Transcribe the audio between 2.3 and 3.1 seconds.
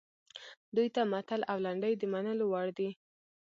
وړ دي